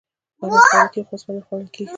[0.41, 1.89] غنم خوړل کیږي خو اوسپنه نه خوړل کیږي.